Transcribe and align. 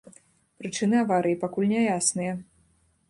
Прычыны 0.61 0.95
аварыі 1.03 1.39
пакуль 1.43 1.71
няясныя. 1.75 2.33